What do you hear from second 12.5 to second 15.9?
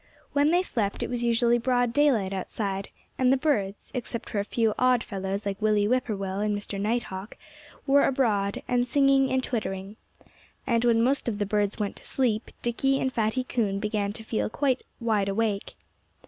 Dickie and Fatty Coon began to feel quite wide awake.